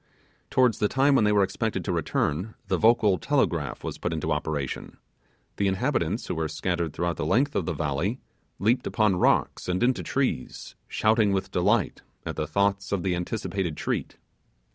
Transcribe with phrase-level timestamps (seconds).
[0.49, 4.31] Towards the time when they were expected to return the vocal telegraph was put into
[4.31, 4.97] operation
[5.57, 8.19] the inhabitants, who were scattered throughout the length of the valley,
[8.57, 13.77] leaped upon rocks and into trees, shouting with delight at the thoughts of the anticipated
[13.77, 14.17] treat.